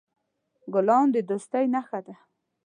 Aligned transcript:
ګلان 0.73 1.07
د 1.13 1.15
دوستی 1.29 1.65
نښه 1.73 1.99
ده. 2.05 2.15